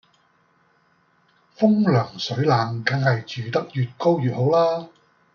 [1.55, 4.87] 風涼水冷梗係住得越高越好啦